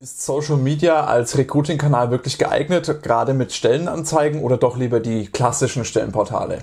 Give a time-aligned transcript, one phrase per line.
[0.00, 5.84] Ist Social Media als Recruiting-Kanal wirklich geeignet, gerade mit Stellenanzeigen oder doch lieber die klassischen
[5.84, 6.62] Stellenportale?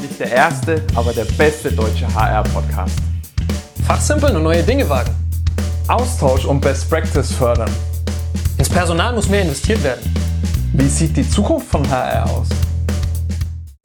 [0.00, 2.96] Nicht der erste, aber der beste deutsche HR-Podcast.
[3.86, 5.14] Fachsimpeln und neue Dinge wagen.
[5.86, 7.70] Austausch und Best Practice fördern.
[8.58, 10.12] Ins Personal muss mehr investiert werden.
[10.72, 12.48] Wie sieht die Zukunft von HR aus?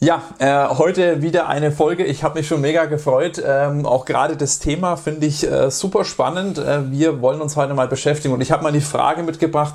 [0.05, 2.05] Ja, äh, heute wieder eine Folge.
[2.05, 3.41] Ich habe mich schon mega gefreut.
[3.43, 6.59] Ähm, auch gerade das Thema finde ich äh, super spannend.
[6.59, 9.73] Äh, wir wollen uns heute mal beschäftigen und ich habe mal die Frage mitgebracht.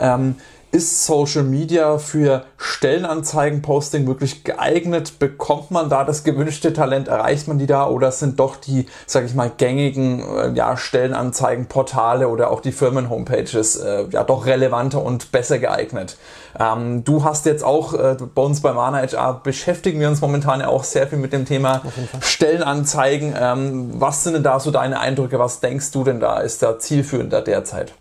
[0.00, 0.34] Ähm,
[0.70, 5.18] ist Social Media für Stellenanzeigen-Posting wirklich geeignet?
[5.18, 7.08] Bekommt man da das gewünschte Talent?
[7.08, 7.86] Erreicht man die da?
[7.88, 13.76] Oder sind doch die, sage ich mal, gängigen äh, ja, Stellenanzeigen-Portale oder auch die Firmen-Homepages
[13.76, 16.16] äh, ja doch relevanter und besser geeignet?
[16.58, 20.60] Ähm, du hast jetzt auch äh, bei uns bei Mana HR beschäftigen wir uns momentan
[20.60, 21.82] ja auch sehr viel mit dem Thema
[22.20, 23.34] Stellenanzeigen.
[23.38, 25.38] Ähm, was sind denn da so deine Eindrücke?
[25.38, 27.94] Was denkst du denn da ist da zielführender derzeit?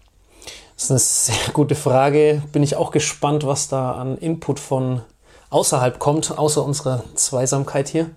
[0.78, 2.44] Das ist eine sehr gute Frage.
[2.52, 5.02] Bin ich auch gespannt, was da an Input von
[5.50, 8.12] außerhalb kommt, außer unserer Zweisamkeit hier.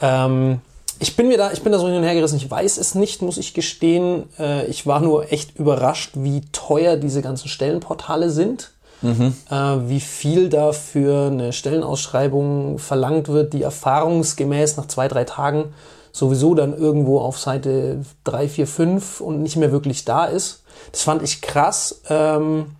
[0.00, 0.60] Ähm,
[1.00, 2.36] ich bin mir da, ich bin da so hin und her gerissen.
[2.36, 4.28] Ich weiß es nicht, muss ich gestehen.
[4.38, 8.70] Äh, ich war nur echt überrascht, wie teuer diese ganzen Stellenportale sind.
[9.02, 9.34] Mhm.
[9.50, 9.54] Äh,
[9.88, 15.74] wie viel da für eine Stellenausschreibung verlangt wird, die erfahrungsgemäß nach zwei, drei Tagen
[16.12, 20.62] sowieso dann irgendwo auf Seite drei, vier, fünf und nicht mehr wirklich da ist.
[20.92, 22.02] Das fand ich krass.
[22.08, 22.76] Ähm,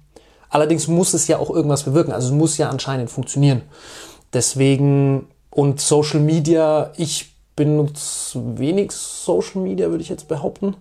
[0.49, 2.13] allerdings muss es ja auch irgendwas bewirken.
[2.13, 3.63] Also es muss ja anscheinend funktionieren.
[4.33, 10.77] Deswegen und Social Media, ich benutze wenig Social Media, würde ich jetzt behaupten.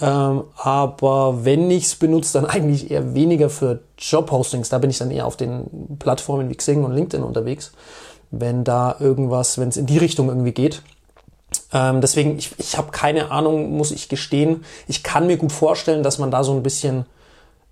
[0.00, 4.68] Ähm, aber wenn ich es benutze, dann eigentlich eher weniger für Jobpostings.
[4.68, 7.72] Da bin ich dann eher auf den Plattformen wie Xing und LinkedIn unterwegs.
[8.30, 10.82] Wenn da irgendwas, wenn es in die Richtung irgendwie geht.
[11.72, 14.64] Ähm, deswegen, ich, ich habe keine Ahnung, muss ich gestehen.
[14.86, 17.06] Ich kann mir gut vorstellen, dass man da so ein bisschen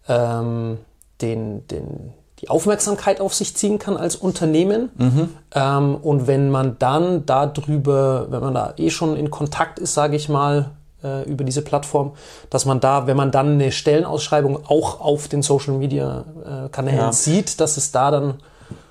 [0.08, 0.78] ähm,
[1.20, 4.90] den, den, die Aufmerksamkeit auf sich ziehen kann als Unternehmen.
[4.96, 5.28] Mhm.
[5.54, 10.16] Ähm, und wenn man dann darüber, wenn man da eh schon in Kontakt ist, sage
[10.16, 10.70] ich mal,
[11.04, 12.12] äh, über diese Plattform,
[12.50, 16.98] dass man da, wenn man dann eine Stellenausschreibung auch auf den Social Media äh, Kanälen
[16.98, 17.12] ja.
[17.12, 18.34] sieht, dass es da dann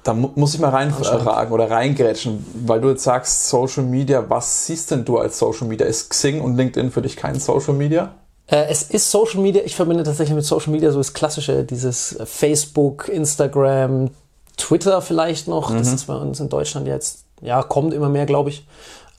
[0.04, 4.66] da mu muss ich mal reinfragen oder reingrätschen, weil du jetzt sagst Social Media, was
[4.66, 5.86] siehst denn du als Social Media?
[5.86, 8.14] Ist Xing und LinkedIn für dich kein Social Media?
[8.48, 12.18] Äh, es ist Social Media, ich verbinde tatsächlich mit Social Media so das klassische, dieses
[12.26, 14.10] Facebook, Instagram,
[14.58, 15.70] Twitter vielleicht noch.
[15.70, 15.78] Mhm.
[15.78, 18.66] Das ist bei uns in Deutschland jetzt, ja, kommt immer mehr, glaube ich.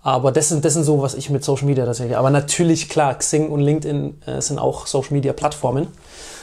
[0.03, 2.17] Aber das sind, das sind so, was ich mit Social Media tatsächlich.
[2.17, 5.89] Aber natürlich, klar, Xing und LinkedIn äh, sind auch Social Media Plattformen.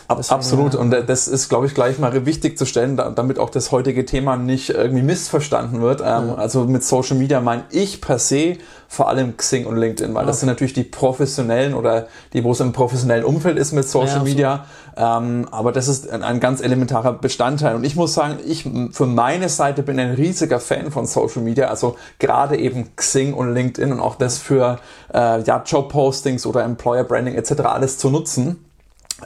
[0.10, 0.76] Deswegen, Absolut.
[0.76, 4.36] Und das ist, glaube ich, gleich mal wichtig zu stellen, damit auch das heutige Thema
[4.36, 6.02] nicht irgendwie missverstanden wird.
[6.02, 8.58] Ähm, also mit Social Media meine ich per se
[8.92, 10.28] vor allem Xing und LinkedIn, weil okay.
[10.28, 14.18] das sind natürlich die professionellen oder die, wo es im professionellen Umfeld ist mit Social
[14.18, 14.66] ja, Media.
[14.98, 17.76] Ähm, aber das ist ein, ein, ganz elementarer Bestandteil.
[17.76, 21.68] Und ich muss sagen, ich für meine Seite bin ein riesiger Fan von Social Media.
[21.68, 24.80] Also gerade eben Xing und LinkedIn und auch das für
[25.14, 27.62] äh, ja, Job-Postings oder Employer Branding etc.
[27.62, 28.66] alles zu nutzen.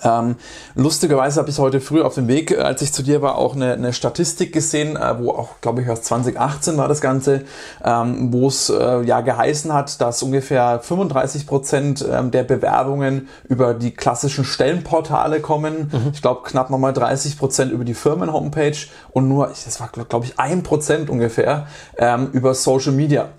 [0.03, 0.35] Ähm,
[0.75, 3.73] lustigerweise habe ich heute früh auf dem Weg, als ich zu dir war, auch eine,
[3.73, 7.43] eine Statistik gesehen, äh, wo auch, glaube ich, aus 2018 war das Ganze,
[7.83, 13.73] ähm, wo es äh, ja geheißen hat, dass ungefähr 35 Prozent ähm, der Bewerbungen über
[13.73, 15.91] die klassischen Stellenportale kommen.
[15.91, 16.11] Mhm.
[16.13, 18.77] Ich glaube, knapp nochmal 30 Prozent über die Firmen-Homepage
[19.11, 21.67] und nur, das war, glaube ich, ein Prozent ungefähr
[21.97, 23.29] ähm, über Social Media.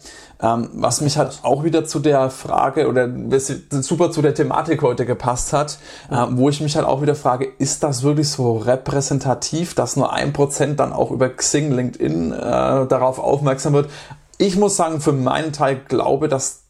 [0.41, 3.08] Ähm, was mich halt auch wieder zu der Frage oder
[3.70, 5.78] super zu der Thematik heute gepasst hat,
[6.10, 10.12] äh, wo ich mich halt auch wieder frage, ist das wirklich so repräsentativ, dass nur
[10.12, 13.91] ein Prozent dann auch über Xing, LinkedIn äh, darauf aufmerksam wird?
[14.38, 16.66] Ich muss sagen, für meinen Teil glaube, dass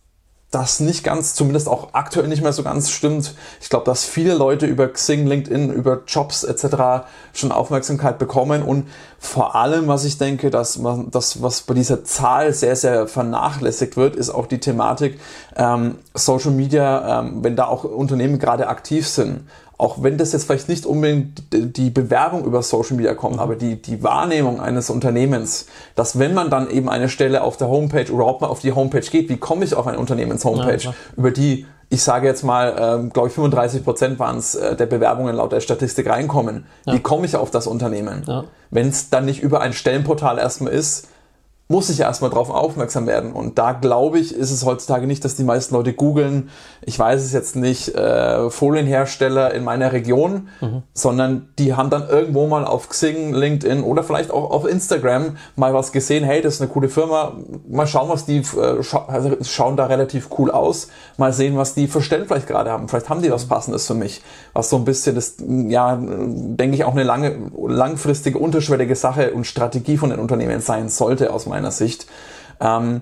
[0.50, 3.34] das nicht ganz, zumindest auch aktuell nicht mehr so ganz stimmt.
[3.60, 7.06] Ich glaube, dass viele Leute über Xing, LinkedIn, über Jobs etc.
[7.32, 8.86] schon Aufmerksamkeit bekommen und
[9.18, 13.96] vor allem, was ich denke, dass man das, was bei dieser Zahl sehr, sehr vernachlässigt
[13.96, 15.18] wird, ist auch die Thematik
[15.56, 19.48] ähm, Social Media, ähm, wenn da auch Unternehmen gerade aktiv sind
[19.78, 23.80] auch wenn das jetzt vielleicht nicht unbedingt die Bewerbung über Social Media kommt, aber die,
[23.80, 28.22] die Wahrnehmung eines Unternehmens, dass wenn man dann eben eine Stelle auf der Homepage oder
[28.22, 31.66] überhaupt mal auf die Homepage geht, wie komme ich auf eine Unternehmens-Homepage, ja, über die
[31.88, 35.52] ich sage jetzt mal, ähm, glaube ich, 35 Prozent waren es äh, der Bewerbungen laut
[35.52, 36.66] der Statistik reinkommen.
[36.84, 36.94] Ja.
[36.94, 38.24] Wie komme ich auf das Unternehmen?
[38.26, 38.44] Ja.
[38.70, 41.08] Wenn es dann nicht über ein Stellenportal erstmal ist,
[41.68, 43.32] muss ich erstmal drauf aufmerksam werden.
[43.32, 46.50] Und da glaube ich, ist es heutzutage nicht, dass die meisten Leute googeln,
[46.82, 50.82] ich weiß es jetzt nicht, äh, Folienhersteller in meiner Region, mhm.
[50.92, 55.74] sondern die haben dann irgendwo mal auf Xing, LinkedIn oder vielleicht auch auf Instagram mal
[55.74, 57.32] was gesehen, hey, das ist eine coole Firma,
[57.68, 61.74] mal schauen, was die äh, scha also schauen da relativ cool aus, mal sehen, was
[61.74, 62.88] die für Stellen vielleicht gerade haben.
[62.88, 64.22] Vielleicht haben die was Passendes für mich,
[64.52, 69.46] was so ein bisschen das, ja, denke ich, auch eine lange, langfristige, unterschwellige Sache und
[69.48, 72.06] Strategie von den Unternehmen sein sollte aus meiner meiner Sicht.
[72.60, 73.00] Ähm,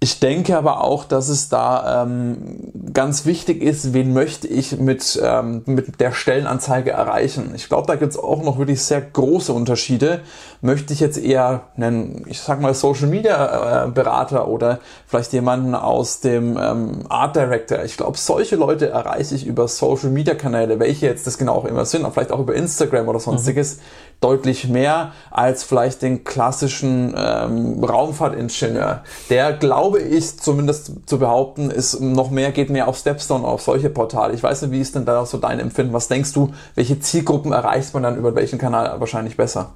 [0.00, 5.20] ich denke aber auch, dass es da ähm, ganz wichtig ist, wen möchte ich mit,
[5.20, 7.50] ähm, mit der Stellenanzeige erreichen.
[7.56, 10.20] Ich glaube, da gibt es auch noch wirklich sehr große Unterschiede.
[10.60, 14.78] Möchte ich jetzt eher einen, ich sag mal, Social Media äh, Berater oder
[15.08, 17.82] vielleicht jemanden aus dem ähm, Art Director.
[17.82, 21.64] Ich glaube, solche Leute erreiche ich über Social Media Kanäle, welche jetzt das genau auch
[21.64, 23.78] immer sind, vielleicht auch über Instagram oder sonstiges.
[23.78, 23.80] Mhm
[24.20, 29.02] deutlich mehr als vielleicht den klassischen ähm, Raumfahrtingenieur.
[29.30, 33.90] Der, glaube ich, zumindest zu behaupten, ist noch mehr, geht mehr auf Stepstone, auf solche
[33.90, 34.34] Portale.
[34.34, 35.92] Ich weiß nicht, wie ist denn da so dein Empfinden?
[35.92, 39.74] Was denkst du, welche Zielgruppen erreicht man dann über welchen Kanal wahrscheinlich besser?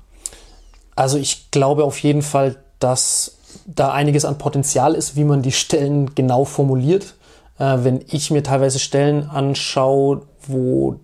[0.97, 5.53] Also ich glaube auf jeden Fall, dass da einiges an Potenzial ist, wie man die
[5.53, 7.15] Stellen genau formuliert.
[7.59, 10.99] Äh, wenn ich mir teilweise Stellen anschaue, wo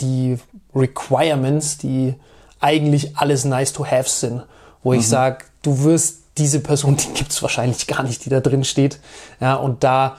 [0.00, 0.38] die
[0.74, 2.14] Requirements, die
[2.62, 4.42] eigentlich alles nice to have sind,
[4.82, 5.00] wo mhm.
[5.00, 8.64] ich sage, du wirst diese Person, die gibt es wahrscheinlich gar nicht, die da drin
[8.64, 8.98] steht.
[9.40, 10.16] Ja, und da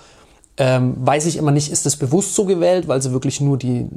[0.58, 3.88] ähm, weiß ich immer nicht, ist das bewusst so gewählt, weil sie wirklich nur die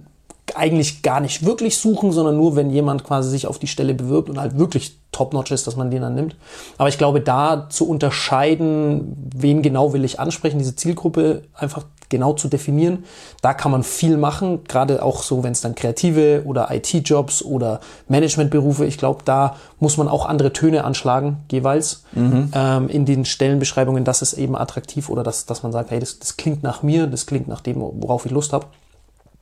[0.54, 4.30] eigentlich gar nicht wirklich suchen, sondern nur, wenn jemand quasi sich auf die Stelle bewirbt
[4.30, 6.36] und halt wirklich top-notch ist, dass man den dann nimmt.
[6.78, 12.32] Aber ich glaube, da zu unterscheiden, wen genau will ich ansprechen, diese Zielgruppe einfach genau
[12.32, 13.04] zu definieren,
[13.42, 17.80] da kann man viel machen, gerade auch so, wenn es dann kreative oder IT-Jobs oder
[18.08, 22.50] Managementberufe, ich glaube, da muss man auch andere Töne anschlagen, jeweils mhm.
[22.54, 26.18] ähm, in den Stellenbeschreibungen, dass es eben attraktiv oder dass, dass man sagt, hey, das,
[26.18, 28.66] das klingt nach mir, das klingt nach dem, worauf ich Lust habe.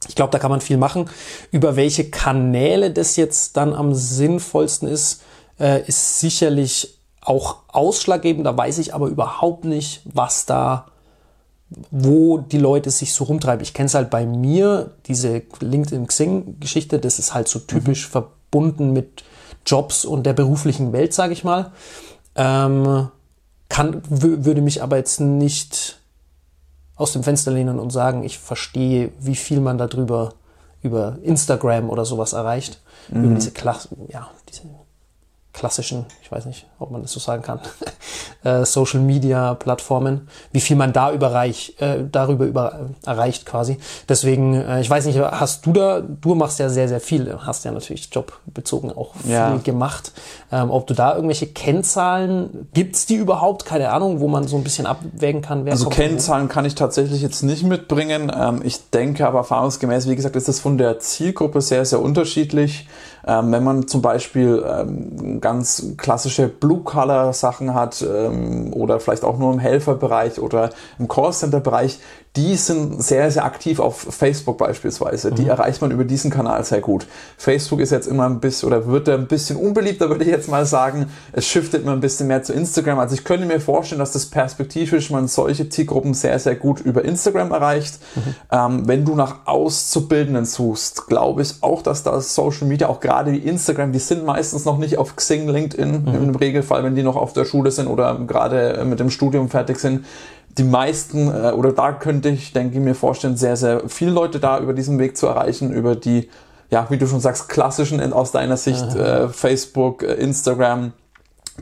[0.08, 1.08] Ich glaube, da kann man viel machen.
[1.50, 5.22] Über welche Kanäle das jetzt dann am sinnvollsten ist,
[5.58, 8.46] äh, ist sicherlich auch ausschlaggebend.
[8.46, 10.86] Da weiß ich aber überhaupt nicht, was da,
[11.90, 13.62] wo die Leute sich so rumtreiben.
[13.62, 18.12] Ich kenne es halt bei mir, diese LinkedIn-Xing-Geschichte, das ist halt so typisch mhm.
[18.12, 19.24] verbunden mit
[19.66, 21.72] Jobs und der beruflichen Welt, sage ich mal.
[22.36, 23.08] Ähm,
[23.68, 25.98] kann, würde mich aber jetzt nicht
[26.96, 30.34] aus dem Fenster lehnen und sagen, ich verstehe, wie viel man darüber
[30.82, 33.24] über Instagram oder sowas erreicht, mhm.
[33.24, 34.62] über diese, Klasse, ja, diese
[35.54, 37.60] klassischen, ich weiß nicht, ob man das so sagen kann,
[38.44, 43.78] äh, Social Media Plattformen, wie viel man da überreich, äh, darüber über, erreicht quasi.
[44.08, 47.64] Deswegen, äh, ich weiß nicht, hast du da, du machst ja sehr, sehr viel, hast
[47.64, 49.56] ja natürlich jobbezogen auch viel ja.
[49.62, 50.12] gemacht.
[50.50, 53.64] Ähm, ob du da irgendwelche Kennzahlen, gibt's die überhaupt?
[53.64, 57.22] Keine Ahnung, wo man so ein bisschen abwägen kann, wer Also Kennzahlen kann ich tatsächlich
[57.22, 58.30] jetzt nicht mitbringen.
[58.36, 62.88] Ähm, ich denke aber erfahrungsgemäß, wie gesagt, ist das von der Zielgruppe sehr, sehr unterschiedlich.
[63.26, 69.52] Ähm, wenn man zum Beispiel ähm, ganz klassische Blue-Color-Sachen hat ähm, oder vielleicht auch nur
[69.52, 71.98] im Helferbereich oder im Callcenter-Bereich,
[72.36, 75.30] die sind sehr, sehr aktiv auf Facebook beispielsweise.
[75.30, 75.50] Die mhm.
[75.50, 77.06] erreicht man über diesen Kanal sehr gut.
[77.36, 80.66] Facebook ist jetzt immer ein bisschen oder wird ein bisschen unbeliebter, würde ich jetzt mal
[80.66, 81.06] sagen.
[81.32, 82.98] Es shiftet immer ein bisschen mehr zu Instagram.
[82.98, 87.04] Also ich könnte mir vorstellen, dass das perspektivisch man solche Zielgruppen sehr, sehr gut über
[87.04, 88.00] Instagram erreicht.
[88.16, 88.34] Mhm.
[88.50, 93.30] Ähm, wenn du nach Auszubildenden suchst, glaube ich auch, dass da Social Media, auch gerade
[93.30, 96.14] wie Instagram, die sind meistens noch nicht auf Xing, LinkedIn mhm.
[96.14, 99.78] im Regelfall, wenn die noch auf der Schule sind oder gerade mit dem Studium fertig
[99.78, 100.04] sind
[100.58, 104.40] die meisten, äh, oder da könnte ich, denke ich mir vorstellen, sehr, sehr viele Leute
[104.40, 106.28] da über diesen Weg zu erreichen, über die,
[106.70, 110.92] ja, wie du schon sagst, klassischen aus deiner Sicht, äh, Facebook, äh, Instagram,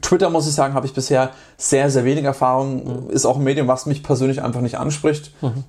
[0.00, 3.04] Twitter, muss ich sagen, habe ich bisher sehr, sehr wenig Erfahrung.
[3.04, 3.10] Mhm.
[3.10, 5.32] Ist auch ein Medium, was mich persönlich einfach nicht anspricht.
[5.42, 5.64] Mhm.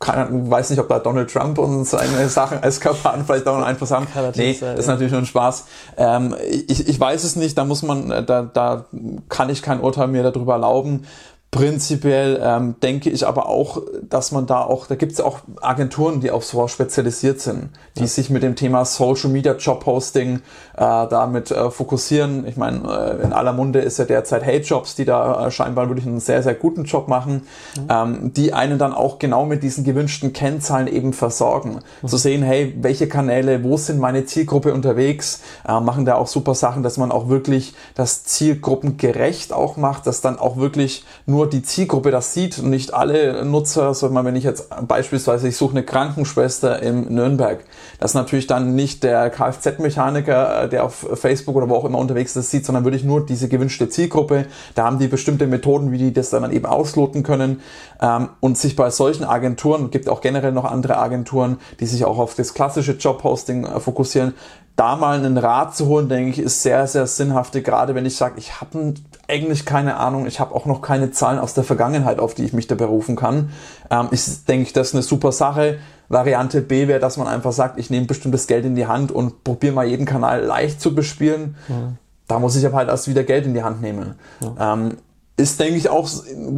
[0.00, 3.66] Keine, weiß nicht, ob da Donald Trump und seine Sachen als Kampagne vielleicht auch noch
[3.66, 4.06] Einfluss haben.
[4.34, 4.92] Nee, sein, ist ja.
[4.92, 5.66] natürlich nur ein Spaß.
[5.98, 6.34] Ähm,
[6.68, 8.86] ich, ich weiß es nicht, da muss man, äh, da, da
[9.28, 11.04] kann ich kein Urteil mehr darüber erlauben.
[11.52, 16.20] Prinzipiell ähm, denke ich aber auch, dass man da auch, da gibt es auch Agenturen,
[16.20, 18.06] die auf sowas spezialisiert sind, die ja.
[18.06, 20.40] sich mit dem Thema Social Media Job Posting äh,
[20.76, 22.46] damit äh, fokussieren.
[22.46, 25.88] Ich meine, äh, in aller Munde ist ja derzeit Hate Jobs, die da äh, scheinbar
[25.88, 27.42] wirklich einen sehr, sehr guten Job machen,
[27.76, 27.86] mhm.
[27.90, 31.80] ähm, die einen dann auch genau mit diesen gewünschten Kennzahlen eben versorgen.
[32.02, 32.06] Mhm.
[32.06, 36.54] Zu sehen, hey, welche Kanäle, wo sind meine Zielgruppe unterwegs, äh, machen da auch super
[36.54, 41.48] Sachen, dass man auch wirklich das zielgruppengerecht auch macht, dass dann auch wirklich nur nur
[41.48, 45.82] die Zielgruppe das sieht nicht alle Nutzer, mal, wenn ich jetzt beispielsweise, ich suche eine
[45.82, 47.64] Krankenschwester in Nürnberg,
[47.98, 52.36] dass natürlich dann nicht der Kfz-Mechaniker, äh, der auf Facebook oder wo auch immer unterwegs
[52.36, 54.46] ist, sieht, sondern wirklich nur diese gewünschte Zielgruppe.
[54.74, 57.62] Da haben die bestimmte Methoden, wie die das dann eben ausloten können
[58.02, 62.18] ähm, und sich bei solchen Agenturen, gibt auch generell noch andere Agenturen, die sich auch
[62.18, 64.34] auf das klassische Jobposting äh, fokussieren,
[64.76, 68.16] da mal einen Rat zu holen, denke ich, ist sehr, sehr sinnhaftig, gerade wenn ich
[68.16, 68.94] sage, ich habe
[69.30, 72.52] eigentlich keine Ahnung, ich habe auch noch keine Zahlen aus der Vergangenheit, auf die ich
[72.52, 73.50] mich da berufen kann.
[73.90, 75.78] Ähm, ist, denke ich, das ist eine super Sache.
[76.08, 79.44] Variante B wäre, dass man einfach sagt, ich nehme bestimmtes Geld in die Hand und
[79.44, 81.54] probiere mal jeden Kanal leicht zu bespielen.
[81.68, 81.98] Mhm.
[82.26, 84.14] Da muss ich aber halt erst wieder Geld in die Hand nehmen.
[84.40, 84.74] Ja.
[84.74, 84.96] Ähm,
[85.40, 86.08] ist, denke ich, auch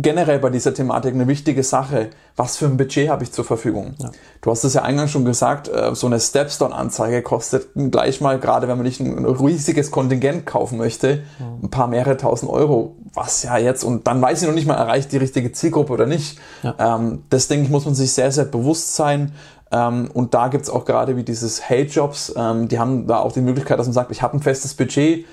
[0.02, 2.10] generell bei dieser Thematik eine wichtige Sache.
[2.36, 3.94] Was für ein Budget habe ich zur Verfügung?
[3.98, 4.10] Ja.
[4.40, 8.68] Du hast es ja eingangs schon gesagt, äh, so eine Stepstone-Anzeige kostet gleich mal, gerade
[8.68, 11.22] wenn man nicht ein riesiges Kontingent kaufen möchte,
[11.62, 12.96] ein paar mehrere tausend Euro.
[13.14, 16.06] Was ja jetzt, und dann weiß ich noch nicht mal, erreicht die richtige Zielgruppe oder
[16.06, 16.38] nicht.
[16.62, 16.96] Ja.
[16.96, 19.32] Ähm, das, denke ich, muss man sich sehr, sehr bewusst sein.
[19.70, 23.40] Ähm, und da gibt's auch gerade wie dieses Hey-Jobs, ähm, die haben da auch die
[23.40, 25.24] Möglichkeit, dass man sagt, ich habe ein festes Budget,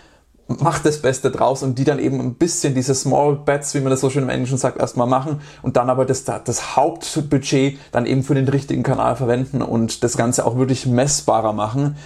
[0.49, 3.91] macht das Beste draus und die dann eben ein bisschen diese Small Bets, wie man
[3.91, 8.05] das so schön im Englischen sagt, erstmal machen und dann aber das, das Hauptbudget dann
[8.05, 11.97] eben für den richtigen Kanal verwenden und das Ganze auch wirklich messbarer machen.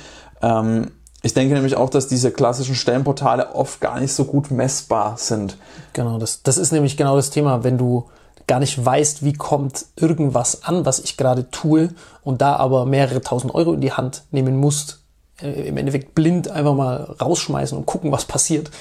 [0.42, 5.16] Ähm, ich denke nämlich auch, dass diese klassischen Stellenportale oft gar nicht so gut messbar
[5.18, 5.58] sind.
[5.94, 8.10] Genau, das, das ist nämlich genau das Thema, wenn du
[8.46, 11.90] gar nicht weißt, wie kommt irgendwas an, was ich gerade tue
[12.24, 15.03] und da aber mehrere tausend Euro in die Hand nehmen musst,
[15.48, 18.72] im Endeffekt blind einfach mal rausschmeißen und gucken, was passiert.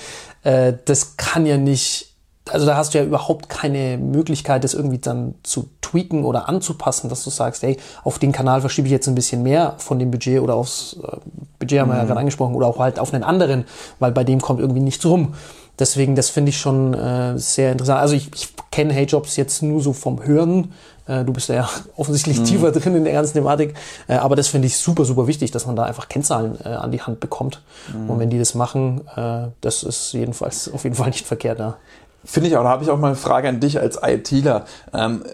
[0.43, 2.15] Äh, das kann ja nicht,
[2.51, 7.09] also da hast du ja überhaupt keine Möglichkeit, das irgendwie dann zu tweaken oder anzupassen,
[7.09, 10.11] dass du sagst, hey, auf den Kanal verschiebe ich jetzt ein bisschen mehr von dem
[10.11, 11.17] Budget oder aufs äh,
[11.59, 12.09] Budget haben wir ja mhm.
[12.09, 13.65] gerade angesprochen oder auch halt auf einen anderen,
[13.99, 15.35] weil bei dem kommt irgendwie nichts rum.
[15.79, 18.01] Deswegen, das finde ich schon äh, sehr interessant.
[18.01, 20.73] Also ich, ich kenne Hey Jobs jetzt nur so vom Hören.
[21.07, 22.45] Äh, du bist ja offensichtlich mhm.
[22.45, 23.75] tiefer drin in der ganzen Thematik.
[24.09, 26.93] Äh, aber das finde ich super, super wichtig, dass man da einfach Kennzahlen äh, an
[26.93, 27.63] die Hand bekommt.
[27.93, 28.11] Mhm.
[28.11, 29.03] Und wenn die das machen,
[29.61, 31.59] das ist jedenfalls auf jeden Fall nicht verkehrt.
[31.59, 31.77] Ja.
[32.25, 34.65] Finde ich auch, da habe ich auch mal eine Frage an dich als ITler.
[34.95, 35.25] Ähm,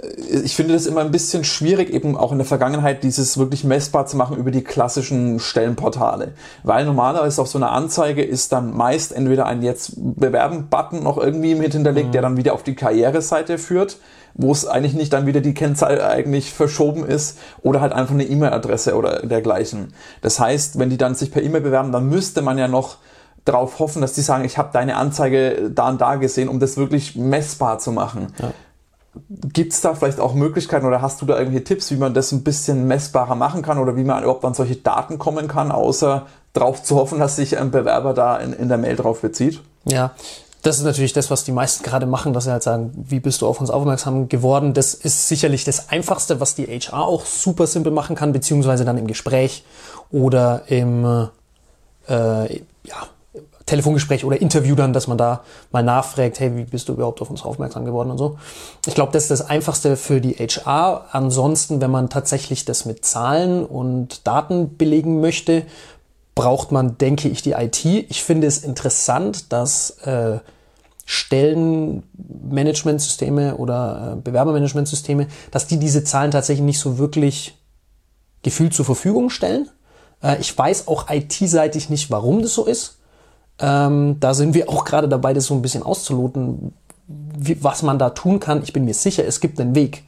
[0.42, 4.06] ich finde das immer ein bisschen schwierig, eben auch in der Vergangenheit dieses wirklich messbar
[4.06, 6.32] zu machen über die klassischen Stellenportale.
[6.62, 11.54] Weil normalerweise auf so einer Anzeige ist dann meist entweder ein jetzt bewerben-Button noch irgendwie
[11.54, 12.12] mit hinterlegt, mhm.
[12.12, 13.98] der dann wieder auf die Karriereseite führt,
[14.32, 18.24] wo es eigentlich nicht dann wieder die Kennzahl eigentlich verschoben ist oder halt einfach eine
[18.24, 19.92] E-Mail-Adresse oder dergleichen.
[20.22, 22.96] Das heißt, wenn die dann sich per E-Mail bewerben, dann müsste man ja noch
[23.48, 26.76] darauf hoffen, dass die sagen, ich habe deine Anzeige da und da gesehen, um das
[26.76, 28.28] wirklich messbar zu machen.
[28.38, 28.52] Ja.
[29.52, 32.30] Gibt es da vielleicht auch Möglichkeiten oder hast du da irgendwelche Tipps, wie man das
[32.30, 36.26] ein bisschen messbarer machen kann oder wie man überhaupt an solche Daten kommen kann, außer
[36.52, 39.60] darauf zu hoffen, dass sich ein Bewerber da in, in der Mail drauf bezieht?
[39.84, 40.12] Ja,
[40.62, 43.40] das ist natürlich das, was die meisten gerade machen, dass sie halt sagen, wie bist
[43.40, 44.74] du auf uns aufmerksam geworden?
[44.74, 48.98] Das ist sicherlich das Einfachste, was die HR auch super simpel machen kann, beziehungsweise dann
[48.98, 49.64] im Gespräch
[50.10, 51.28] oder im
[52.08, 53.08] äh, ja,
[53.68, 57.30] Telefongespräch oder Interview dann, dass man da mal nachfragt, hey, wie bist du überhaupt auf
[57.30, 58.38] uns aufmerksam geworden und so.
[58.86, 61.06] Ich glaube, das ist das Einfachste für die HR.
[61.12, 65.64] Ansonsten, wenn man tatsächlich das mit Zahlen und Daten belegen möchte,
[66.34, 67.84] braucht man, denke ich, die IT.
[67.84, 70.38] Ich finde es interessant, dass äh,
[71.04, 77.58] Stellenmanagementsysteme oder äh, Bewerbermanagementsysteme, dass die diese Zahlen tatsächlich nicht so wirklich
[78.42, 79.68] gefühlt zur Verfügung stellen.
[80.22, 82.97] Äh, ich weiß auch IT-seitig nicht, warum das so ist.
[83.60, 86.72] Ähm, da sind wir auch gerade dabei, das so ein bisschen auszuloten,
[87.06, 88.62] wie, was man da tun kann.
[88.62, 90.04] Ich bin mir sicher, es gibt einen Weg.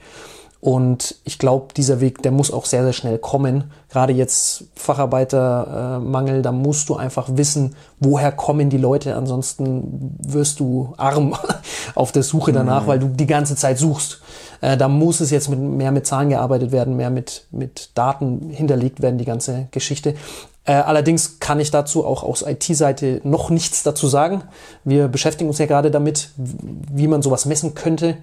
[0.60, 3.70] Und ich glaube, dieser Weg, der muss auch sehr, sehr schnell kommen.
[3.88, 9.16] Gerade jetzt Facharbeitermangel, äh, da musst du einfach wissen, woher kommen die Leute.
[9.16, 11.34] Ansonsten wirst du arm
[11.94, 12.86] auf der Suche danach, mhm.
[12.88, 14.20] weil du die ganze Zeit suchst.
[14.60, 18.50] Äh, da muss es jetzt mit, mehr mit Zahlen gearbeitet werden, mehr mit, mit Daten
[18.50, 20.14] hinterlegt werden, die ganze Geschichte.
[20.64, 24.42] Äh, allerdings kann ich dazu auch aus IT-Seite noch nichts dazu sagen.
[24.84, 28.18] Wir beschäftigen uns ja gerade damit, wie man sowas messen könnte.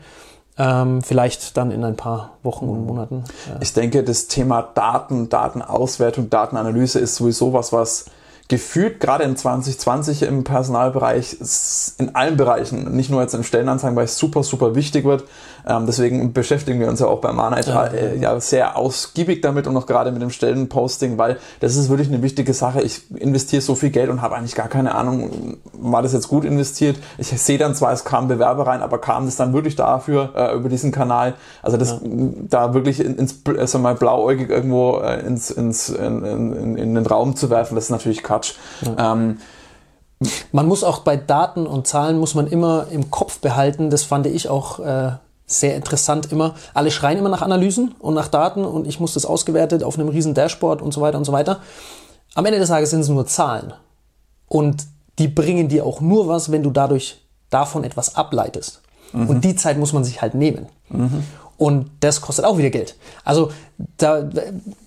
[0.60, 3.24] Ähm, vielleicht dann in ein paar Wochen und Monaten.
[3.48, 3.58] Ja.
[3.62, 8.06] Ich denke, das Thema Daten, Datenauswertung, Datenanalyse ist sowieso was, was
[8.48, 11.38] gefühlt gerade in 2020 im Personalbereich
[11.98, 15.26] in allen Bereichen, nicht nur jetzt im Stellenanzeigenbereich, super, super wichtig wird.
[15.68, 19.68] Ähm, deswegen beschäftigen wir uns ja auch bei Manite ja, äh, ja, sehr ausgiebig damit
[19.68, 22.82] und auch gerade mit dem Stellenposting, weil das ist wirklich eine wichtige Sache.
[22.82, 26.46] Ich investiere so viel Geld und habe eigentlich gar keine Ahnung, war das jetzt gut
[26.46, 26.98] investiert?
[27.18, 30.56] Ich sehe dann zwar, es kamen Bewerber rein, aber kam das dann wirklich dafür äh,
[30.56, 31.34] über diesen Kanal?
[31.62, 31.98] Also das ja.
[32.50, 37.36] da wirklich ins, also mal blauäugig irgendwo äh, ins, ins in, in, in, den Raum
[37.36, 38.37] zu werfen, das ist natürlich Quatsch.
[38.82, 39.14] Ja.
[39.14, 39.38] Ähm,
[40.52, 43.90] Man muss auch bei Daten und Zahlen muss man immer im Kopf behalten.
[43.90, 45.12] Das fand ich auch äh,
[45.46, 46.56] sehr interessant immer.
[46.74, 50.10] Alle schreien immer nach Analysen und nach Daten und ich muss das ausgewertet auf einem
[50.10, 51.60] riesen Dashboard und so weiter und so weiter.
[52.34, 53.74] Am Ende des Tages sind es nur Zahlen.
[54.48, 54.86] Und
[55.20, 58.82] die bringen dir auch nur was, wenn du dadurch davon etwas ableitest.
[59.14, 59.30] Mhm.
[59.30, 60.68] Und die Zeit muss man sich halt nehmen.
[60.90, 61.24] Mhm.
[61.58, 62.96] Und das kostet auch wieder Geld.
[63.24, 63.52] Also
[63.98, 64.30] da,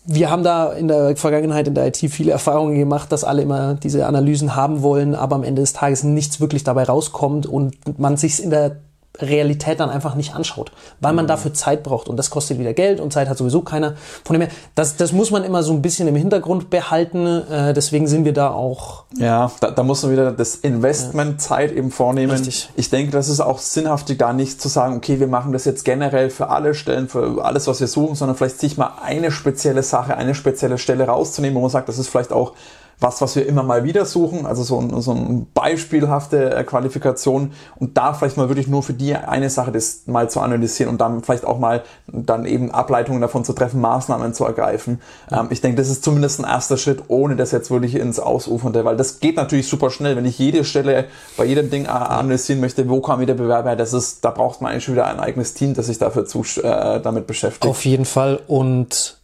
[0.05, 3.75] wir haben da in der Vergangenheit in der IT viele Erfahrungen gemacht, dass alle immer
[3.75, 8.17] diese Analysen haben wollen, aber am Ende des Tages nichts wirklich dabei rauskommt und man
[8.17, 8.77] sich in der
[9.23, 11.29] Realität dann einfach nicht anschaut, weil man mhm.
[11.29, 13.95] dafür Zeit braucht und das kostet wieder Geld und Zeit hat sowieso keiner.
[14.25, 17.73] Von dem her, das, das muss man immer so ein bisschen im Hintergrund behalten, äh,
[17.73, 19.05] deswegen sind wir da auch.
[19.19, 21.41] Ja, da, da muss man wieder das Investment.
[21.41, 22.31] Zeit eben vornehmen.
[22.31, 22.71] Richtig.
[22.77, 25.85] Ich denke, das ist auch sinnhaftig, da nicht zu sagen, okay, wir machen das jetzt
[25.85, 29.83] generell für alle Stellen, für alles, was wir suchen, sondern vielleicht sich mal eine spezielle
[29.83, 32.53] Sache, eine spezielle Stelle rauszunehmen, wo man sagt, das ist vielleicht auch
[33.01, 37.53] was, was wir immer mal wieder suchen, also so, ein, so ein beispielhafte äh, Qualifikation
[37.77, 41.01] und da vielleicht mal wirklich nur für die eine Sache das mal zu analysieren und
[41.01, 45.01] dann vielleicht auch mal dann eben Ableitungen davon zu treffen, Maßnahmen zu ergreifen.
[45.33, 48.85] Ähm, ich denke, das ist zumindest ein erster Schritt, ohne das jetzt wirklich ins Ausufernde,
[48.85, 52.89] weil das geht natürlich super schnell, wenn ich jede Stelle bei jedem Ding analysieren möchte,
[52.89, 55.87] wo kam wieder Bewerber, das ist, da braucht man eigentlich wieder ein eigenes Team, das
[55.87, 57.67] sich dafür zu, äh, damit beschäftigt.
[57.67, 59.20] Auf jeden Fall und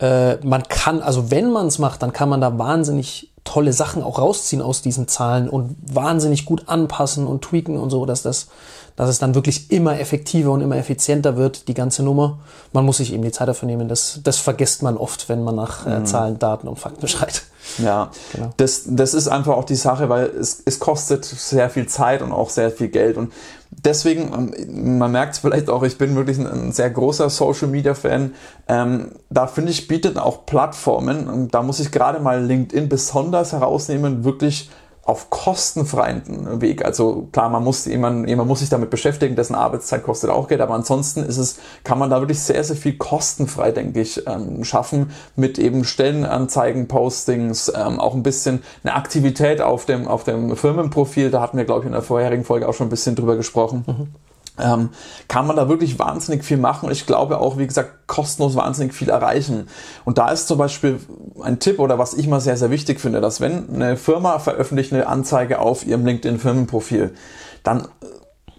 [0.00, 4.02] äh, man kann, also wenn man es macht, dann kann man da wahnsinnig tolle Sachen
[4.02, 8.48] auch rausziehen aus diesen Zahlen und wahnsinnig gut anpassen und tweaken und so, dass das,
[8.96, 12.38] dass es dann wirklich immer effektiver und immer effizienter wird, die ganze Nummer.
[12.72, 13.88] Man muss sich eben die Zeit dafür nehmen.
[13.88, 16.06] Das, das vergisst man oft, wenn man nach äh, mhm.
[16.06, 17.42] Zahlen, Daten und Fakten schreit.
[17.78, 18.50] Ja, genau.
[18.56, 22.32] das, das ist einfach auch die Sache, weil es, es kostet sehr viel Zeit und
[22.32, 23.16] auch sehr viel Geld.
[23.16, 23.32] Und
[23.70, 27.94] deswegen, ähm, man merkt es vielleicht auch, ich bin wirklich ein, sehr großer Social Media
[27.94, 28.34] Fan.
[28.68, 33.52] Ähm, da finde ich, bietet auch Plattformen, und da muss ich gerade mal LinkedIn besonders
[33.52, 34.70] herausnehmen, wirklich
[35.04, 36.84] auf kostenfreien Weg.
[36.84, 40.60] Also klar, man muss jemand, jemand muss sich damit beschäftigen, dessen Arbeitszeit kostet auch Geld,
[40.60, 44.62] aber ansonsten ist es, kann man da wirklich sehr, sehr viel kostenfrei, denke ich, ähm,
[44.62, 50.56] schaffen mit eben Stellenanzeigen, Postings, ähm, auch ein bisschen eine Aktivität auf dem, auf dem
[50.56, 51.30] Firmenprofil.
[51.30, 53.84] Da hatten wir, glaube ich, in der vorherigen Folge auch schon ein bisschen drüber gesprochen.
[53.86, 54.29] Mhm
[54.62, 54.90] ähm,
[55.28, 59.10] kann man da wirklich wahnsinnig viel machen ich glaube auch, wie gesagt, kostenlos wahnsinnig viel
[59.10, 59.68] erreichen.
[60.04, 61.00] Und da ist zum Beispiel
[61.42, 64.92] ein Tipp oder was ich mal sehr, sehr wichtig finde, dass wenn eine Firma veröffentlicht
[64.92, 67.14] eine Anzeige auf ihrem LinkedIn-Firmenprofil,
[67.62, 67.88] dann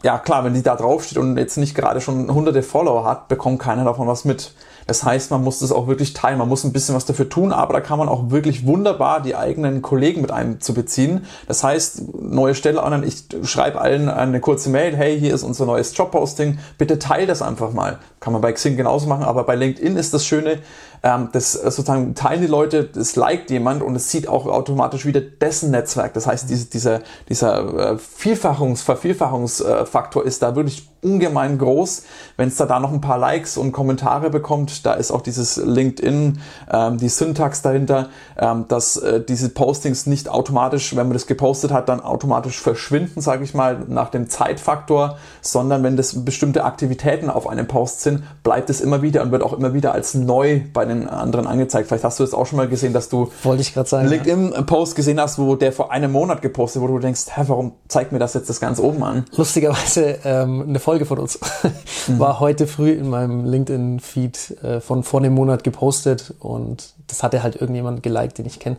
[0.03, 3.59] ja klar, wenn die da draufsteht und jetzt nicht gerade schon hunderte Follower hat, bekommt
[3.59, 4.53] keiner davon was mit.
[4.87, 7.51] Das heißt, man muss das auch wirklich teilen, man muss ein bisschen was dafür tun,
[7.51, 11.25] aber da kann man auch wirklich wunderbar die eigenen Kollegen mit einem zu beziehen.
[11.47, 15.65] Das heißt, neue Stelle an, ich schreibe allen eine kurze Mail, hey, hier ist unser
[15.65, 17.99] neues Jobposting, bitte teil das einfach mal.
[18.19, 20.59] Kann man bei Xing genauso machen, aber bei LinkedIn ist das Schöne,
[21.03, 25.21] ähm, das sozusagen teilen die Leute, das liked jemand und es sieht auch automatisch wieder
[25.21, 26.13] dessen Netzwerk.
[26.13, 32.03] Das heißt, diese, dieser, dieser äh, Vielfachungs-, Vervielfachungsfaktor ist da wirklich ungemein groß.
[32.37, 35.57] Wenn es da, da noch ein paar Likes und Kommentare bekommt, da ist auch dieses
[35.57, 36.39] LinkedIn,
[36.71, 41.71] ähm, die Syntax dahinter, ähm, dass äh, diese Postings nicht automatisch, wenn man das gepostet
[41.71, 47.29] hat, dann automatisch verschwinden, sage ich mal, nach dem Zeitfaktor, sondern wenn das bestimmte Aktivitäten
[47.29, 50.61] auf einem Post sind, bleibt es immer wieder und wird auch immer wieder als neu
[50.73, 51.87] bei den anderen angezeigt.
[51.87, 55.19] Vielleicht hast du es auch schon mal gesehen, dass du Wollte ich sagen, LinkedIn-Post gesehen
[55.19, 58.19] hast, wo der vor einem Monat gepostet wurde, wo du denkst, hä, warum zeigt mir
[58.19, 59.25] das jetzt das ganz oben an?
[59.35, 61.39] Lustigerweise ähm, eine Folge von uns
[62.07, 62.19] mhm.
[62.19, 67.43] war heute früh in meinem LinkedIn-Feed äh, von vor einem Monat gepostet und das hatte
[67.43, 68.77] halt irgendjemand geliked, den ich kenne.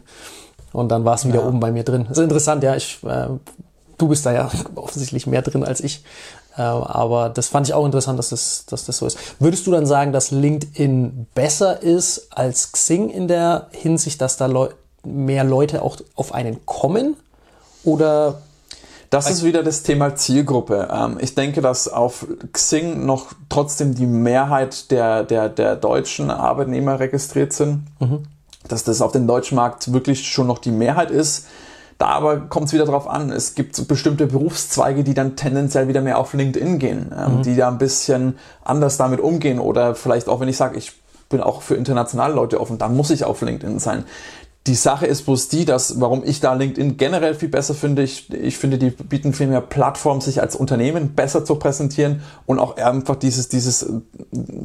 [0.72, 1.46] Und dann war es wieder ja.
[1.46, 2.07] oben bei mir drin.
[2.09, 2.75] Das ist interessant, ja.
[2.75, 3.29] Ich, äh,
[3.98, 6.05] du bist da ja offensichtlich mehr drin als ich.
[6.57, 9.18] Äh, aber das fand ich auch interessant, dass das, dass das so ist.
[9.38, 14.46] Würdest du dann sagen, dass LinkedIn besser ist als Xing in der Hinsicht, dass da
[14.46, 14.68] Leu
[15.05, 17.16] mehr Leute auch auf einen kommen?
[17.85, 18.42] Oder
[19.12, 20.88] das ist wieder das Thema Zielgruppe.
[20.90, 26.98] Ähm, ich denke, dass auf Xing noch trotzdem die Mehrheit der, der, der deutschen Arbeitnehmer
[26.98, 27.83] registriert sind.
[28.01, 28.22] Mhm.
[28.66, 31.46] Dass das auf dem deutschen Markt wirklich schon noch die Mehrheit ist.
[31.98, 33.31] Da aber kommt es wieder drauf an.
[33.31, 37.42] Es gibt bestimmte Berufszweige, die dann tendenziell wieder mehr auf LinkedIn gehen, ähm, mhm.
[37.42, 39.59] die da ein bisschen anders damit umgehen.
[39.59, 40.92] Oder vielleicht auch, wenn ich sage, ich
[41.29, 44.05] bin auch für internationale Leute offen, dann muss ich auf LinkedIn sein.
[44.68, 48.33] Die Sache ist bloß die, dass, warum ich da LinkedIn generell viel besser finde, ich,
[48.33, 52.77] ich finde, die bieten viel mehr Plattformen, sich als Unternehmen besser zu präsentieren und auch
[52.77, 53.87] einfach dieses, dieses,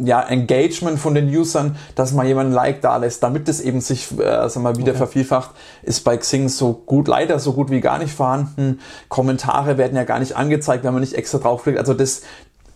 [0.03, 3.81] ja, Engagement von den Usern, dass mal jemand ein Like da lässt, damit es eben
[3.81, 4.99] sich, äh, sag mal, wieder okay.
[4.99, 8.79] vervielfacht, ist bei Xing so gut, leider so gut wie gar nicht vorhanden.
[9.09, 11.79] Kommentare werden ja gar nicht angezeigt, wenn man nicht extra draufklickt.
[11.79, 12.21] Also das,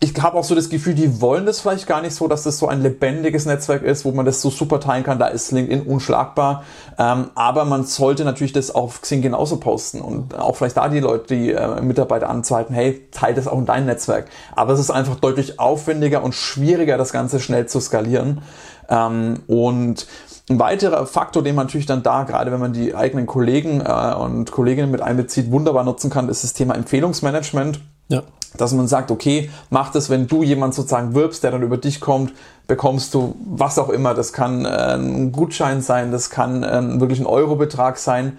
[0.03, 2.57] ich habe auch so das Gefühl, die wollen das vielleicht gar nicht so, dass das
[2.57, 5.19] so ein lebendiges Netzwerk ist, wo man das so super teilen kann.
[5.19, 6.63] Da ist LinkedIn unschlagbar.
[6.97, 10.99] Ähm, aber man sollte natürlich das auf Xing genauso posten und auch vielleicht da die
[10.99, 14.25] Leute, die äh, Mitarbeiter anzeigen, hey, teile das auch in dein Netzwerk.
[14.55, 18.41] Aber es ist einfach deutlich aufwendiger und schwieriger, das Ganze schnell zu skalieren.
[18.89, 20.07] Ähm, und
[20.49, 24.15] ein weiterer Faktor, den man natürlich dann da, gerade wenn man die eigenen Kollegen äh,
[24.15, 27.79] und Kolleginnen mit einbezieht, wunderbar nutzen kann, ist das Thema Empfehlungsmanagement.
[28.11, 28.23] Ja
[28.57, 32.01] dass man sagt, okay, mach das, wenn du jemand sozusagen wirbst, der dann über dich
[32.01, 32.33] kommt,
[32.67, 34.13] bekommst du was auch immer.
[34.13, 38.37] Das kann äh, ein Gutschein sein, das kann äh, wirklich ein Eurobetrag sein.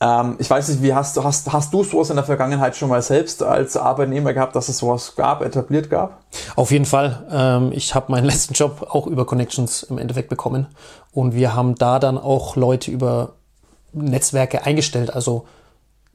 [0.00, 2.88] Ähm, ich weiß nicht, wie hast du, hast, hast du sowas in der Vergangenheit schon
[2.88, 6.22] mal selbst als Arbeitnehmer gehabt, dass es sowas gab, etabliert gab?
[6.56, 7.26] Auf jeden Fall.
[7.30, 10.68] Ähm, ich habe meinen letzten Job auch über Connections im Endeffekt bekommen.
[11.12, 13.34] Und wir haben da dann auch Leute über
[13.92, 15.14] Netzwerke eingestellt.
[15.14, 15.44] Also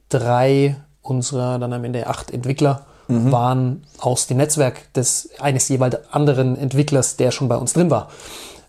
[0.08, 0.76] drei
[1.10, 3.32] unserer, dann am Ende acht Entwickler mhm.
[3.32, 8.08] waren aus dem Netzwerk des eines jeweils anderen Entwicklers, der schon bei uns drin war.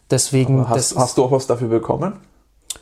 [0.10, 0.67] Deswegen.
[0.67, 2.13] Hast, hast du auch was dafür bekommen?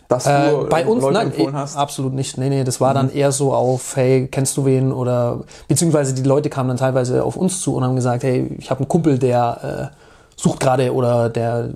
[0.08, 1.76] Dass du äh, bei uns Leute nein, empfohlen hast?
[1.76, 2.38] absolut nicht.
[2.38, 2.96] Nee, nee, das war mhm.
[2.96, 4.92] dann eher so auf, hey, kennst du wen?
[4.92, 8.72] Oder beziehungsweise die Leute kamen dann teilweise auf uns zu und haben gesagt, hey, ich
[8.72, 9.96] habe einen Kumpel, der äh,
[10.36, 11.70] sucht gerade oder der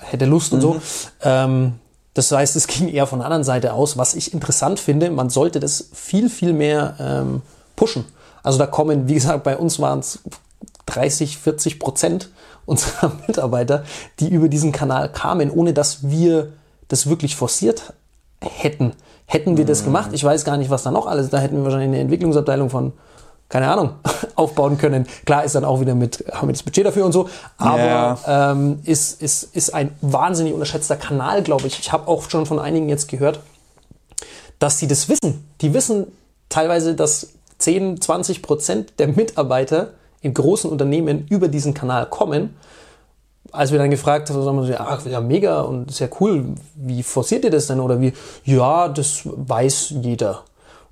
[0.00, 0.56] hätte Lust mhm.
[0.56, 0.74] und so.
[0.74, 0.80] Mhm.
[1.22, 1.72] Ähm,
[2.18, 3.96] das heißt, es ging eher von der anderen Seite aus.
[3.96, 7.42] Was ich interessant finde, man sollte das viel, viel mehr ähm,
[7.76, 8.04] pushen.
[8.42, 10.18] Also da kommen, wie gesagt, bei uns waren es
[10.86, 12.30] 30, 40 Prozent
[12.66, 13.84] unserer Mitarbeiter,
[14.18, 16.54] die über diesen Kanal kamen, ohne dass wir
[16.88, 17.92] das wirklich forciert
[18.40, 18.94] hätten.
[19.26, 19.86] Hätten wir das mhm.
[19.86, 22.68] gemacht, ich weiß gar nicht, was da noch alles, da hätten wir wahrscheinlich eine Entwicklungsabteilung
[22.68, 22.94] von,
[23.48, 23.94] keine Ahnung,
[24.34, 25.06] aufbauen können.
[25.24, 28.52] Klar ist dann auch wieder mit, haben wir das Budget dafür und so, aber yeah.
[28.52, 31.78] ähm, ist, ist, ist ein wahnsinnig unterschätzter Kanal, glaube ich.
[31.78, 33.40] Ich habe auch schon von einigen jetzt gehört,
[34.58, 35.48] dass sie das wissen.
[35.60, 36.06] Die wissen
[36.48, 42.56] teilweise, dass 10, 20 Prozent der Mitarbeiter in großen Unternehmen über diesen Kanal kommen.
[43.50, 47.44] Als wir dann gefragt haben, sagen wir, ach, ja, mega und sehr cool, wie forciert
[47.44, 47.80] ihr das denn?
[47.80, 48.12] Oder wie,
[48.44, 50.44] ja, das weiß jeder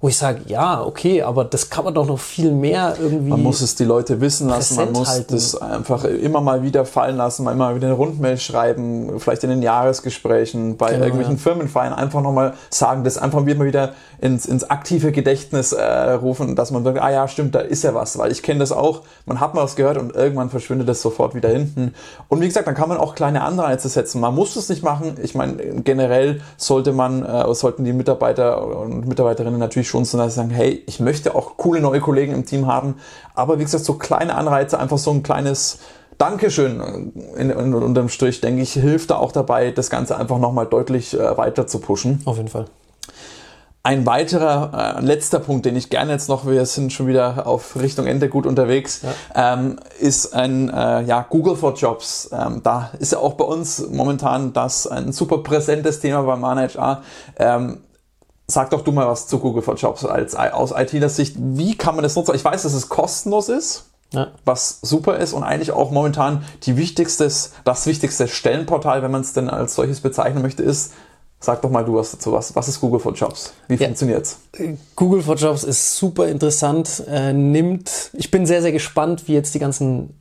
[0.06, 3.30] wo ich sage, ja, okay, aber das kann man doch noch viel mehr irgendwie.
[3.30, 5.34] Man muss es die Leute wissen lassen, man muss halten.
[5.34, 9.50] das einfach immer mal wieder fallen lassen, mal immer wieder eine Rundmail schreiben, vielleicht in
[9.50, 11.42] den Jahresgesprächen, bei genau, irgendwelchen ja.
[11.42, 16.70] Firmenfeiern einfach nochmal sagen, das einfach immer wieder ins, ins aktive Gedächtnis äh, rufen, dass
[16.70, 19.40] man sagt, ah ja, stimmt, da ist ja was, weil ich kenne das auch, man
[19.40, 21.94] hat mal was gehört und irgendwann verschwindet das sofort wieder hinten.
[22.28, 24.20] Und wie gesagt, dann kann man auch kleine Anreize setzen.
[24.20, 25.16] Man muss es nicht machen.
[25.22, 30.18] Ich meine, generell sollte man, äh, sollten die Mitarbeiter und Mitarbeiterinnen natürlich natürlich schon so,
[30.18, 32.96] dass sie sagen, hey, ich möchte auch coole neue Kollegen im Team haben.
[33.34, 35.78] Aber wie gesagt, so kleine Anreize, einfach so ein kleines
[36.18, 40.66] Dankeschön in, in, unterm Strich, denke ich, hilft da auch dabei, das Ganze einfach nochmal
[40.66, 42.22] deutlich äh, weiter zu pushen.
[42.24, 42.66] Auf jeden Fall.
[43.86, 47.76] Ein weiterer, äh, letzter Punkt, den ich gerne jetzt noch, wir sind schon wieder auf
[47.78, 49.54] Richtung Ende gut unterwegs, ja.
[49.54, 52.30] ähm, ist ein äh, ja, Google for Jobs.
[52.32, 57.02] Ähm, da ist ja auch bei uns momentan das ein super präsentes Thema bei ManageR.
[57.38, 57.78] Ähm,
[58.48, 61.36] Sag doch du mal was zu Google for Jobs als, aus IT-Sicht.
[61.38, 62.34] Wie kann man das nutzen?
[62.34, 64.28] Ich weiß, dass es kostenlos ist, ja.
[64.44, 69.32] was super ist und eigentlich auch momentan die wichtigstes, das wichtigste Stellenportal, wenn man es
[69.32, 70.92] denn als solches bezeichnen möchte, ist.
[71.38, 72.32] Sag doch mal du was dazu.
[72.32, 73.52] Was, was ist Google for Jobs?
[73.68, 73.86] Wie ja.
[73.86, 74.38] funktioniert's?
[74.94, 77.04] Google for Jobs ist super interessant.
[77.08, 80.18] Äh, nimmt, ich bin sehr, sehr gespannt, wie jetzt die ganzen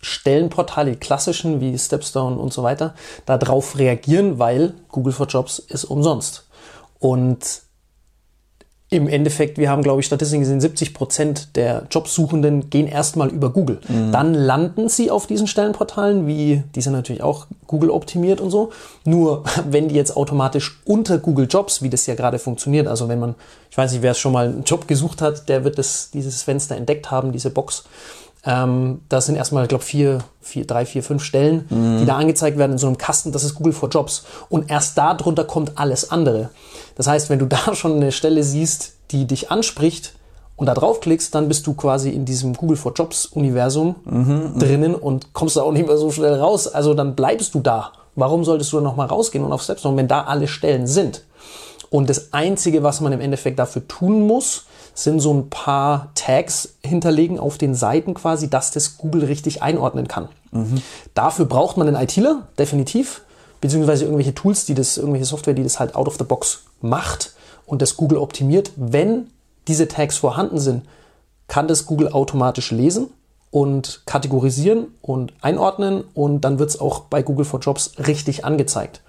[0.00, 5.84] Stellenportale, die klassischen wie Stepstone und so weiter, darauf reagieren, weil Google for Jobs ist
[5.84, 6.46] umsonst.
[6.98, 7.62] Und
[8.90, 13.50] im Endeffekt, wir haben, glaube ich, Statistiken gesehen, 70 Prozent der Jobsuchenden gehen erstmal über
[13.50, 13.80] Google.
[13.86, 14.12] Mhm.
[14.12, 18.70] Dann landen sie auf diesen Stellenportalen, wie, die sind natürlich auch Google optimiert und so.
[19.04, 23.18] Nur, wenn die jetzt automatisch unter Google Jobs, wie das ja gerade funktioniert, also wenn
[23.18, 23.34] man,
[23.70, 26.42] ich weiß nicht, wer es schon mal einen Job gesucht hat, der wird das, dieses
[26.42, 27.84] Fenster entdeckt haben, diese Box.
[28.44, 31.98] Ähm, das sind erstmal, ich glaube, vier, vier, drei, vier, fünf Stellen, mhm.
[31.98, 33.32] die da angezeigt werden in so einem Kasten.
[33.32, 34.24] Das ist Google for Jobs.
[34.48, 36.50] Und erst darunter kommt alles andere.
[36.96, 40.14] Das heißt, wenn du da schon eine Stelle siehst, die dich anspricht
[40.56, 44.94] und da draufklickst, dann bist du quasi in diesem Google for Jobs Universum mhm, drinnen
[44.94, 46.68] und kommst da auch nicht mehr so schnell raus.
[46.68, 47.92] Also dann bleibst du da.
[48.14, 51.24] Warum solltest du dann nochmal rausgehen und auf Stepstone, wenn da alle Stellen sind?
[51.90, 54.66] Und das Einzige, was man im Endeffekt dafür tun muss,
[55.04, 60.08] sind so ein paar Tags hinterlegen auf den Seiten quasi, dass das Google richtig einordnen
[60.08, 60.28] kann.
[60.50, 60.82] Mhm.
[61.14, 63.22] Dafür braucht man einen ITler, definitiv
[63.60, 67.34] beziehungsweise irgendwelche Tools, die das, irgendwelche Software, die das halt out of the box macht
[67.66, 68.72] und das Google optimiert.
[68.76, 69.28] Wenn
[69.66, 70.84] diese Tags vorhanden sind,
[71.48, 73.08] kann das Google automatisch lesen
[73.50, 79.00] und kategorisieren und einordnen und dann wird es auch bei Google for Jobs richtig angezeigt.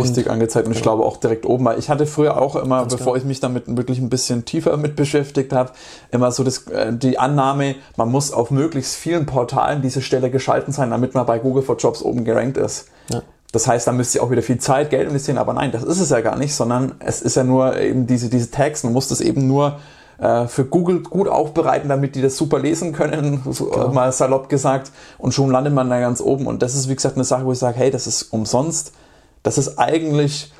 [0.00, 2.98] Richtig angezeigt und ich glaube auch direkt oben, weil ich hatte früher auch immer, bevor
[2.98, 3.16] genau.
[3.16, 5.72] ich mich damit wirklich ein bisschen tiefer mit beschäftigt habe,
[6.10, 10.72] immer so das, äh, die Annahme, man muss auf möglichst vielen Portalen diese Stelle geschalten
[10.72, 12.86] sein, damit man bei Google for Jobs oben gerankt ist.
[13.10, 13.22] Ja.
[13.52, 16.00] Das heißt, da müsst ihr auch wieder viel Zeit, Geld investieren, aber nein, das ist
[16.00, 19.08] es ja gar nicht, sondern es ist ja nur eben diese, diese Tags, man muss
[19.08, 19.78] das eben nur
[20.18, 24.48] äh, für Google gut aufbereiten, damit die das super lesen können, so, äh, mal salopp
[24.48, 26.46] gesagt, und schon landet man da ganz oben.
[26.46, 28.92] Und das ist, wie gesagt, eine Sache, wo ich sage, hey, das ist umsonst.
[29.42, 30.52] Das ist eigentlich,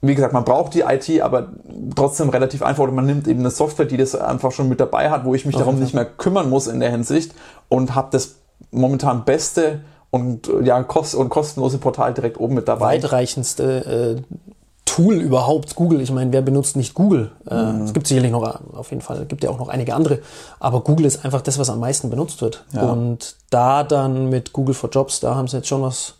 [0.00, 1.48] wie gesagt, man braucht die IT, aber
[1.94, 2.82] trotzdem relativ einfach.
[2.82, 5.46] Oder man nimmt eben eine Software, die das einfach schon mit dabei hat, wo ich
[5.46, 7.32] mich darum nicht mehr kümmern muss in der Hinsicht
[7.68, 8.36] und habe das
[8.70, 12.96] momentan beste und ja kost und kostenlose Portal direkt oben mit dabei.
[12.96, 14.36] weitreichendste äh,
[14.84, 16.00] Tool überhaupt, Google.
[16.00, 17.30] Ich meine, wer benutzt nicht Google?
[17.48, 17.82] Äh, Mhm.
[17.82, 18.42] Es gibt sicherlich noch,
[18.74, 20.18] auf jeden Fall, gibt ja auch noch einige andere.
[20.58, 22.64] Aber Google ist einfach das, was am meisten benutzt wird.
[22.72, 22.82] Ja.
[22.82, 26.14] Und da dann mit Google for Jobs, da haben sie jetzt schon was,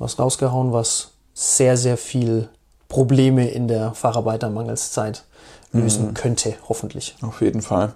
[0.00, 2.48] was rausgehauen, was sehr, sehr viel
[2.88, 5.22] Probleme in der Facharbeitermangelszeit
[5.72, 5.82] Mhm.
[5.82, 7.14] lösen könnte, hoffentlich.
[7.22, 7.92] Auf jeden Fall.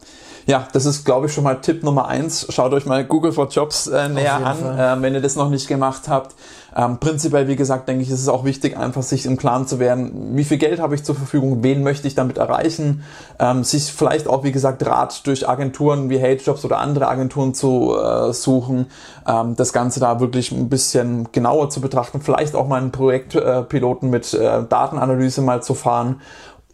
[0.47, 2.47] Ja, das ist, glaube ich, schon mal Tipp Nummer eins.
[2.51, 5.67] Schaut euch mal Google for Jobs äh, näher an, äh, wenn ihr das noch nicht
[5.67, 6.37] gemacht habt.
[6.77, 9.79] Ähm, prinzipiell, wie gesagt, denke ich, ist es auch wichtig, einfach sich im Klaren zu
[9.79, 13.05] werden, wie viel Geld habe ich zur Verfügung, wen möchte ich damit erreichen,
[13.39, 17.55] ähm, sich vielleicht auch, wie gesagt, Rat durch Agenturen wie Hate Jobs oder andere Agenturen
[17.55, 18.87] zu äh, suchen,
[19.27, 24.09] ähm, das Ganze da wirklich ein bisschen genauer zu betrachten, vielleicht auch mal einen Projektpiloten
[24.09, 26.21] äh, mit äh, Datenanalyse mal zu fahren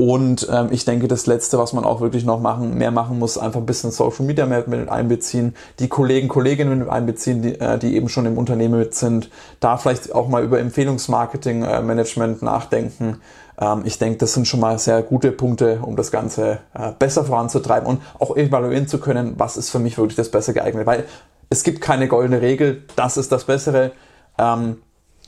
[0.00, 3.36] und ähm, ich denke, das Letzte, was man auch wirklich noch machen, mehr machen muss,
[3.36, 7.78] einfach ein bisschen Social Media mehr mit einbeziehen, die Kollegen, Kolleginnen mit einbeziehen, die, äh,
[7.78, 9.28] die eben schon im Unternehmen mit sind,
[9.60, 13.20] da vielleicht auch mal über Empfehlungsmarketing, äh, Management nachdenken.
[13.60, 17.26] Ähm, ich denke, das sind schon mal sehr gute Punkte, um das Ganze äh, besser
[17.26, 20.86] voranzutreiben und auch evaluieren zu können, was ist für mich wirklich das Bessere geeignet.
[20.86, 21.04] Weil
[21.50, 23.92] es gibt keine goldene Regel, das ist das Bessere.
[24.38, 24.78] Ähm,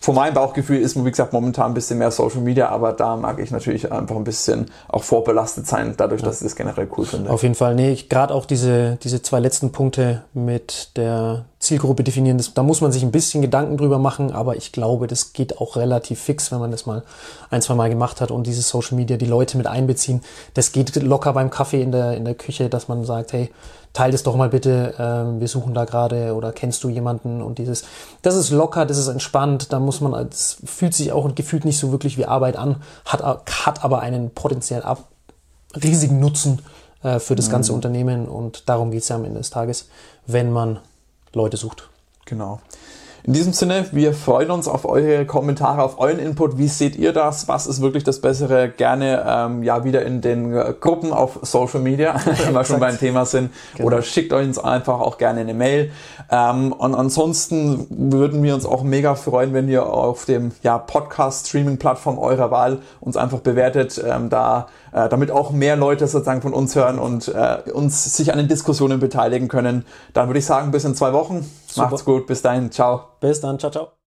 [0.03, 3.39] von meinem Bauchgefühl ist, wie gesagt, momentan ein bisschen mehr Social Media, aber da mag
[3.39, 7.31] ich natürlich einfach ein bisschen auch vorbelastet sein, dadurch, dass ich das generell cool finde.
[7.31, 12.39] Auf jeden Fall, nee, gerade auch diese, diese zwei letzten Punkte mit der Zielgruppe definieren,
[12.39, 15.59] das, da muss man sich ein bisschen Gedanken drüber machen, aber ich glaube, das geht
[15.59, 17.05] auch relativ fix, wenn man das mal
[17.51, 20.23] ein, zwei Mal gemacht hat und dieses Social Media, die Leute mit einbeziehen.
[20.55, 23.49] Das geht locker beim Kaffee in der, in der Küche, dass man sagt, hey,
[23.93, 27.59] teil das doch mal bitte, ähm, wir suchen da gerade oder kennst du jemanden und
[27.59, 27.85] dieses,
[28.23, 31.65] das ist locker, das ist entspannt, da muss man, es fühlt sich auch und gefühlt
[31.65, 35.05] nicht so wirklich wie Arbeit an, hat, hat aber einen potenziell ab,
[35.81, 36.61] riesigen Nutzen
[37.05, 39.89] äh, für das ganze Unternehmen und darum geht es ja am Ende des Tages,
[40.27, 40.81] wenn man
[41.33, 41.89] Leute sucht.
[42.25, 42.61] Genau.
[43.25, 46.59] In diesem Sinne, wir freuen uns auf eure Kommentare, auf euren Input.
[46.59, 47.47] Wie seht ihr das?
[47.47, 48.69] Was ist wirklich das Bessere?
[48.69, 52.99] Gerne ähm, ja wieder in den äh, Gruppen auf Social Media, wenn wir schon beim
[52.99, 53.53] Thema sind.
[53.79, 55.93] Oder schickt uns einfach auch gerne eine Mail.
[56.33, 62.19] Ähm, und ansonsten würden wir uns auch mega freuen, wenn ihr auf dem ja, Podcast-Streaming-Plattform
[62.19, 66.75] eurer Wahl uns einfach bewertet, ähm, da äh, damit auch mehr Leute sozusagen von uns
[66.77, 69.85] hören und äh, uns sich an den Diskussionen beteiligen können.
[70.13, 71.49] Dann würde ich sagen, bis in zwei Wochen.
[71.67, 71.89] Super.
[71.89, 73.03] Macht's gut, bis dahin, ciao.
[73.21, 73.93] Bis dann, ciao, ciao.